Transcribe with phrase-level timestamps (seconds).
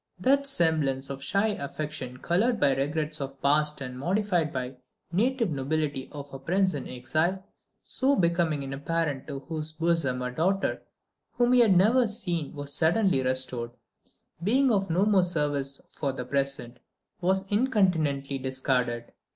[0.19, 4.77] That semblance of shy affection coloured by regrets for the past and modified by the
[5.11, 10.31] native nobility of a prince in exile—so becoming in a parent to whose bosom a
[10.31, 10.81] daughter
[11.33, 16.79] whom he had never seen was suddenly restored—being of no more service for the present,
[17.21, 19.13] was incontinently discarded.